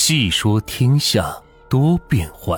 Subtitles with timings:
[0.00, 1.36] 细说天下
[1.68, 2.56] 多变幻，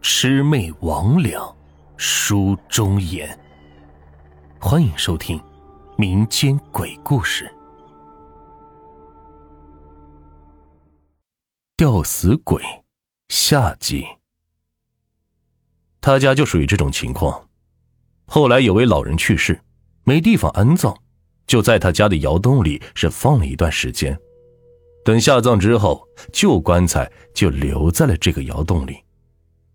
[0.00, 1.54] 魑魅魍魉
[1.98, 3.38] 书中言。
[4.58, 5.38] 欢迎收听
[5.98, 7.44] 民间鬼故事
[11.76, 12.62] 《吊死鬼》
[13.28, 14.06] 下集。
[16.00, 17.48] 他家就属于这种情况。
[18.24, 19.60] 后来有位老人去世，
[20.04, 20.96] 没地方安葬，
[21.46, 24.18] 就在他家的窑洞里是放了一段时间。
[25.06, 28.98] 等下葬之后，旧棺材就留在了这个窑洞里。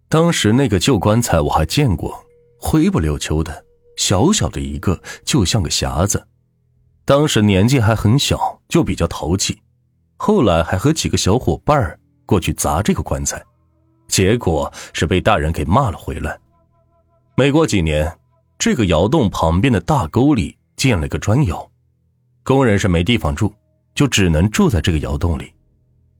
[0.10, 2.22] 当时那个旧棺材我还见过，
[2.60, 3.64] 灰不溜秋的，
[3.96, 6.28] 小小的一个，就像个匣子。
[7.06, 9.58] 当时年纪还很小，就比较淘气。
[10.18, 13.42] 后来还和几个小伙伴过去砸这个棺材，
[14.10, 16.38] 结果是被大人给骂了回来。
[17.38, 18.14] 没过几年，
[18.60, 21.72] 这个窑洞旁边的大沟里建了个砖窑，
[22.44, 23.54] 工人是没地方住。
[23.94, 25.54] 就只能住在这个窑洞里，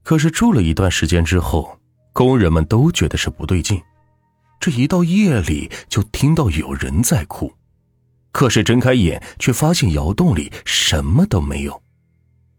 [0.02, 1.78] 可是住了一段时间之后，
[2.12, 3.80] 工人们都觉得是不对劲。
[4.60, 7.52] 这一到夜里，就听到有人在哭，
[8.30, 11.82] 可是睁开眼却发现窑洞里什么都没有。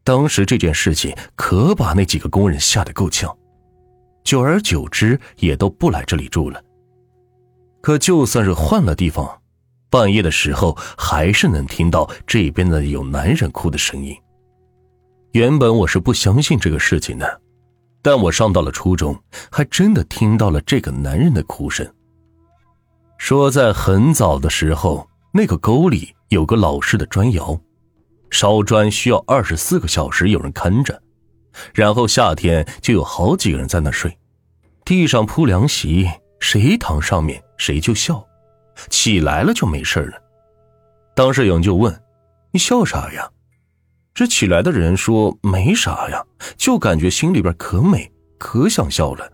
[0.03, 3.33] 当时这件事情可把那几个工人吓得够呛，
[4.25, 6.61] 久而久之也都不来这里住了。
[7.81, 9.41] 可就算是换了地方，
[9.89, 14.13] 半夜的时候还是能听到这边的有男人哭的声音。
[15.33, 17.41] 原本我是不相信这个事情的，
[18.03, 19.19] 但我上到了初中，
[19.51, 21.91] 还真的听到了这个男人的哭声。
[23.17, 27.59] 说在很早的时候，那个沟里有个老式的砖窑，
[28.29, 31.01] 烧砖需要二十四个小时有人看着，
[31.73, 34.15] 然后夏天就有好几个人在那睡，
[34.85, 36.07] 地上铺凉席，
[36.39, 38.23] 谁躺上面谁就笑，
[38.87, 40.21] 起来了就没事了。
[41.15, 42.03] 当时有人就问
[42.53, 43.27] ：“你笑啥呀？”
[44.13, 46.23] 这起来的人说：“没啥呀，
[46.55, 49.33] 就感觉心里边可美，可想笑了。”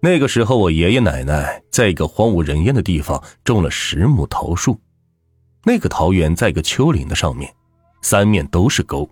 [0.00, 4.80] 那个时候，我爷爷奶奶在一个荒无人烟的地方种了十亩桃树，
[5.64, 7.52] 那个桃园在一个丘陵的上面，
[8.00, 9.08] 三面都是沟。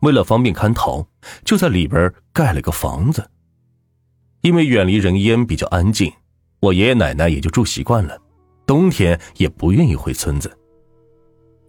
[0.00, 1.06] 为了方便看桃，
[1.42, 3.30] 就在里边盖了个房子。
[4.42, 6.12] 因为远离人烟，比较安静，
[6.60, 8.20] 我爷爷奶奶也就住习惯了，
[8.66, 10.54] 冬天也不愿意回村子。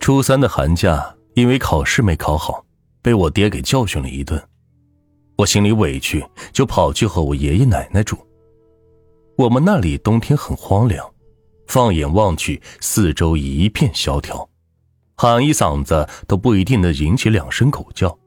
[0.02, 1.16] 初三的寒假。
[1.38, 2.66] 因为考试没考好，
[3.00, 4.44] 被我爹给教训了一顿，
[5.36, 8.18] 我心里委屈，就跑去和我爷爷奶奶住。
[9.38, 11.08] 我们那里冬天很荒凉，
[11.68, 14.50] 放眼望去，四周一片萧条，
[15.16, 18.18] 喊一嗓子都不一定能引起两声狗叫。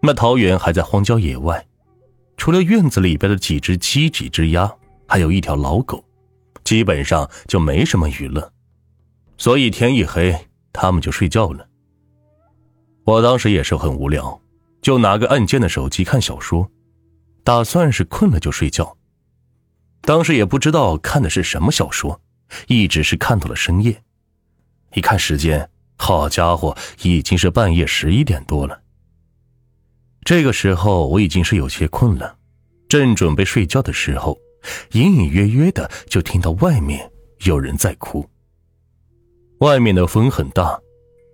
[0.00, 1.62] 那桃园还在荒郊野外，
[2.38, 4.74] 除了院子里边的几只鸡、几只鸭，
[5.06, 6.02] 还有一条老狗，
[6.64, 8.50] 基本上就没什么娱乐，
[9.36, 10.34] 所以天一黑，
[10.72, 11.66] 他们就睡觉了。
[13.04, 14.40] 我当时也是很无聊，
[14.82, 16.70] 就拿个按键的手机看小说，
[17.42, 18.96] 打算是困了就睡觉。
[20.02, 22.20] 当时也不知道看的是什么小说，
[22.68, 24.02] 一直是看到了深夜。
[24.94, 28.80] 一看时间，好家伙，已经是半夜十一点多了。
[30.24, 32.36] 这个时候我已经是有些困了，
[32.88, 34.38] 正准备睡觉的时候，
[34.92, 37.10] 隐隐约约的就听到外面
[37.44, 38.28] 有人在哭。
[39.60, 40.80] 外面的风很大。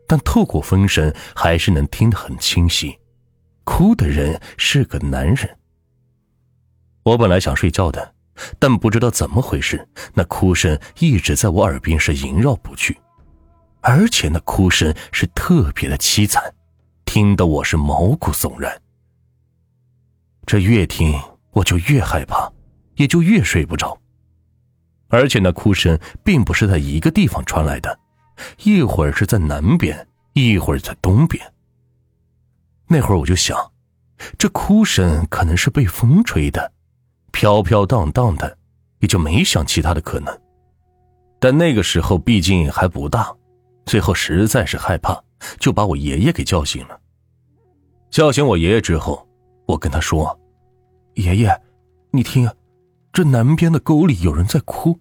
[0.06, 2.98] 但透过风声，还是能听得很清晰。
[3.64, 5.58] 哭的人是个男人。
[7.02, 8.14] 我本来想睡觉的，
[8.58, 12.96] 但不知道怎么回事，那哭声一直在我耳边是萦绕不去，
[13.80, 16.54] 而且那哭声是特别的凄惨，
[17.04, 18.80] 听得我是毛骨悚然。
[20.44, 22.52] 这越听我就越害怕，
[22.94, 23.98] 也就越睡不着。
[25.08, 27.98] 而且那哭声并不是在一个地方传来的。
[28.64, 31.52] 一会儿是在南边，一会儿在东边。
[32.88, 33.58] 那会儿我就想，
[34.38, 36.72] 这哭声可能是被风吹的，
[37.32, 38.56] 飘飘荡荡的，
[39.00, 40.40] 也就没想其他的可能。
[41.38, 43.34] 但那个时候毕竟还不大，
[43.84, 45.22] 最后实在是害怕，
[45.58, 47.00] 就把我爷爷给叫醒了。
[48.10, 49.26] 叫醒我爷爷之后，
[49.66, 50.38] 我跟他说
[51.14, 51.60] ：“爷爷，
[52.10, 52.50] 你听，
[53.12, 54.98] 这南边的沟里有人在哭。”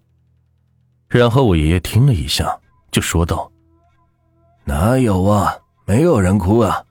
[1.08, 2.60] 然后我爷爷听了一下。
[2.96, 3.52] 就说道
[4.64, 5.54] ：“哪有啊，
[5.84, 6.82] 没有人哭啊。”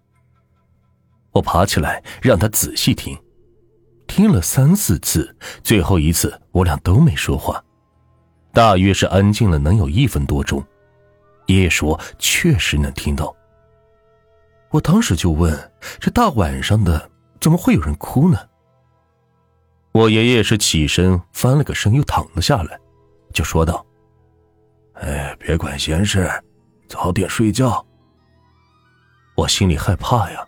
[1.33, 3.17] 我爬起来让他仔细听，
[4.05, 7.59] 听了三四次，最后一次我俩都没说话，
[8.53, 10.63] 大约是安静了能有一分多钟。
[11.47, 13.35] 爷爷说：“确实能听到。”
[14.69, 17.09] 我当时就问：“这大晚上的，
[17.41, 18.37] 怎么会有人哭呢？”
[19.91, 22.79] 我爷爷是起身翻了个身，又躺了下来，
[23.33, 23.83] 就说道。
[24.95, 26.29] 哎，别管闲事，
[26.87, 27.85] 早点睡觉。
[29.35, 30.45] 我心里害怕呀，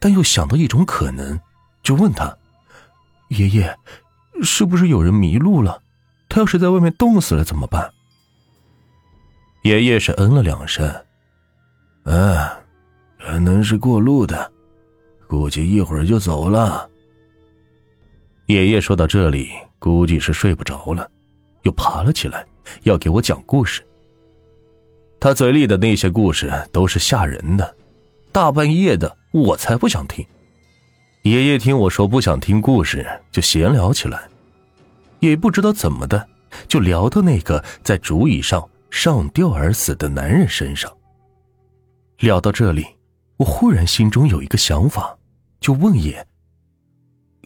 [0.00, 1.38] 但又想到一种可能，
[1.82, 2.36] 就问他
[3.28, 3.76] ：“爷爷，
[4.42, 5.82] 是不是有人迷路了？
[6.28, 7.92] 他要是在外面冻死了怎么办？”
[9.62, 10.90] 爷爷是嗯了两声
[12.04, 12.36] ：“嗯，
[13.20, 14.50] 可能是过路的，
[15.28, 16.88] 估计一会儿就走了。”
[18.46, 21.08] 爷爷说到这里，估计是睡不着了，
[21.62, 22.44] 又爬了起来，
[22.82, 23.82] 要给我讲故事。
[25.20, 27.76] 他嘴里的那些故事都是吓人的，
[28.32, 30.26] 大半夜的，我才不想听。
[31.22, 34.22] 爷爷听我说不想听故事，就闲聊起来，
[35.20, 36.28] 也不知道怎么的，
[36.66, 40.92] 就聊到那个在竹椅上上吊而死的男人身上。
[42.18, 42.84] 聊到这里，
[43.36, 45.16] 我忽然心中有一个想法，
[45.60, 46.26] 就问爷：“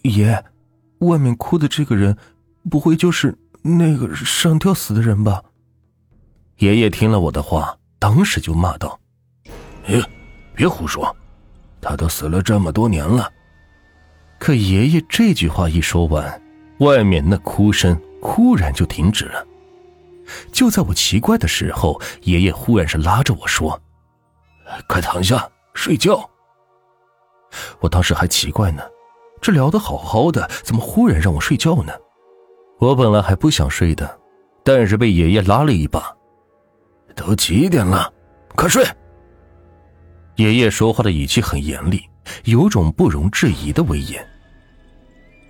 [0.03, 0.45] 爷。”
[1.01, 2.17] 外面哭的这个人，
[2.71, 3.37] 不会就是
[3.67, 5.43] 那个上吊死的人吧？
[6.59, 8.99] 爷爷听了我的话，当时就骂道
[9.89, 10.01] ：“哎，
[10.55, 11.15] 别胡说，
[11.81, 13.31] 他都死了这么多年了。”
[14.39, 16.43] 可爷爷这句话一说完，
[16.79, 19.47] 外面那哭声忽然就停止了。
[20.53, 23.81] 就在我奇怪的时候，爷爷忽然是拉着我说
[24.89, 26.29] ：“快躺下睡觉。”
[27.81, 28.83] 我当时还奇怪呢。
[29.41, 31.93] 这聊得好好的，怎么忽然让我睡觉呢？
[32.79, 34.19] 我本来还不想睡的，
[34.63, 36.15] 但是被爷爷拉了一把。
[37.15, 38.13] 都几点了？
[38.55, 38.85] 快睡！
[40.37, 42.03] 爷爷说话的语气很严厉，
[42.45, 44.23] 有种不容置疑的威严。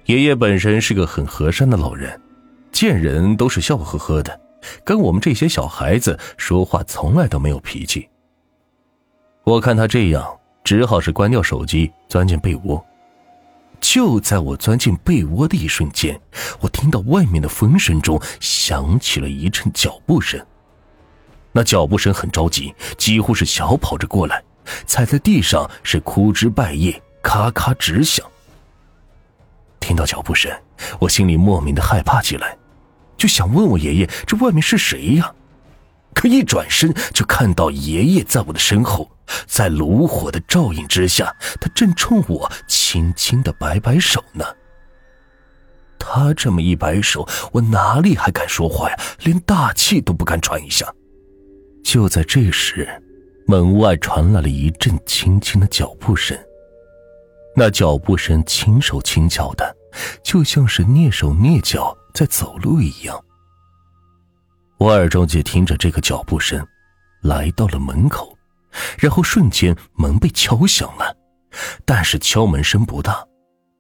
[0.05, 2.21] 爷爷本身是个很和善的老人，
[2.71, 4.41] 见人都是笑呵呵的，
[4.85, 8.09] 跟我们这些小孩子说话从来都没有脾气。
[9.43, 10.25] 我看他这样，
[10.63, 12.85] 只好是关掉手机，钻进被窝。
[13.81, 16.21] 就在我钻进被窝的一瞬间，
[16.61, 20.45] 我听到外面的风声中响起了一阵脚步声。
[21.53, 24.43] 那脚步声很着急，几乎是小跑着过来，
[24.87, 28.27] 踩在地上是枯枝败叶，咔咔直响。
[29.81, 30.51] 听到脚步声，
[30.99, 32.57] 我心里莫名的害怕起来，
[33.17, 35.33] 就想问我爷爷：“这外面是谁呀？”
[36.13, 39.11] 可一转身就看到爷爷在我的身后。
[39.47, 44.45] 在炉火的照映之下，他正冲我轻轻的摆摆手呢。
[45.99, 48.97] 他这么一摆手，我哪里还敢说话呀？
[49.25, 50.87] 连大气都不敢喘一下。
[51.83, 52.89] 就在这时，
[53.47, 56.39] 门外传来了一阵轻轻的脚步声。
[57.57, 59.77] 那脚步声轻手轻脚的，
[60.23, 63.19] 就像是蹑手蹑脚在走路一样。
[64.79, 66.65] 我耳中就听着这个脚步声，
[67.23, 68.36] 来到了门口。
[68.99, 71.17] 然后瞬间门被敲响了，
[71.85, 73.27] 但是敲门声不大，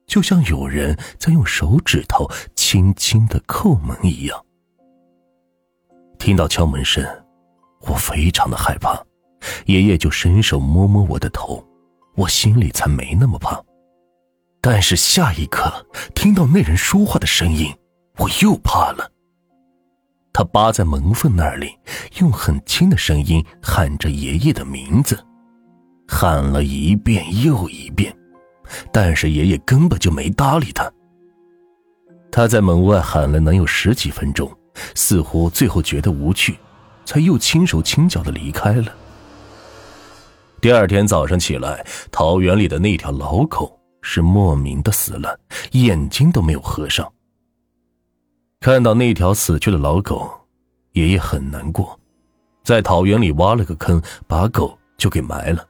[0.07, 4.45] 就像有人在用手指头轻轻的叩门一样。
[6.19, 7.05] 听到敲门声，
[7.83, 9.01] 我非常的害怕，
[9.67, 11.63] 爷爷就伸手摸摸我的头，
[12.15, 13.63] 我心里才没那么怕。
[14.61, 17.73] 但是下一刻听到那人说话的声音，
[18.19, 19.13] 我又怕了。
[20.39, 21.79] 他扒在门缝那里，
[22.19, 25.19] 用很轻的声音喊着爷爷的名字，
[26.07, 28.15] 喊了一遍又一遍，
[28.93, 30.93] 但是爷爷根本就没搭理他。
[32.31, 34.55] 他在门外喊了能有十几分钟，
[34.95, 36.59] 似乎最后觉得无趣，
[37.07, 38.95] 才又轻手轻脚的离开了。
[40.61, 41.83] 第二天早上起来，
[42.13, 47.11] 桃园里的那条老狗是莫名的死了，眼睛都没有合上。
[48.67, 50.29] 看到那条死去的老狗，
[50.95, 51.97] 爷爷很难过，
[52.65, 55.65] 在桃园里挖了个坑，把狗就给埋了。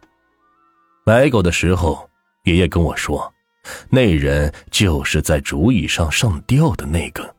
[1.04, 2.08] 埋狗的时候，
[2.44, 3.30] 爷爷跟我说，
[3.90, 7.36] 那人就是在竹椅上上吊的那个。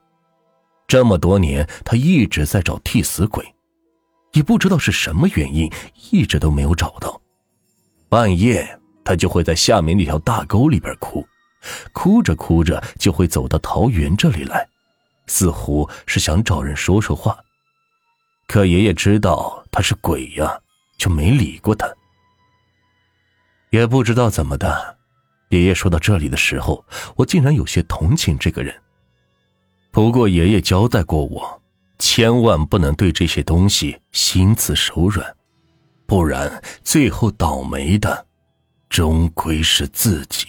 [0.88, 3.44] 这么多年，他一直在找替死鬼，
[4.34, 5.72] 也不知道是什么原因，
[6.12, 7.20] 一直都没有找到。
[8.10, 11.26] 半夜，他就会在下面那条大沟里边哭，
[11.94, 14.64] 哭着哭着就会走到桃园这里来。
[15.28, 17.38] 似乎是想找人说说话，
[18.48, 20.60] 可爷爷知道他是鬼呀，
[20.98, 21.88] 就没理过他。
[23.70, 24.98] 也不知道怎么的，
[25.50, 28.74] 爷爷说到这里的时候，我竟然有些同情这个人。
[29.92, 31.62] 不过爷爷交代过我，
[32.00, 35.36] 千万不能对这些东西心慈手软，
[36.06, 38.26] 不然最后倒霉的
[38.90, 40.48] 终归是自己。